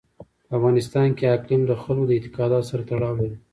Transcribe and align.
په 0.47 0.53
افغانستان 0.57 1.07
کې 1.17 1.25
اقلیم 1.35 1.61
د 1.67 1.71
خلکو 1.81 2.07
د 2.07 2.11
اعتقاداتو 2.17 2.69
سره 2.71 2.81
تړاو 2.89 3.19
لري. 3.21 3.37